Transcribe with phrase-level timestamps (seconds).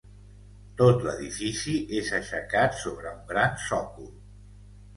[0.79, 4.13] Tot l'edifici és aixecat sobre un gran sòcol.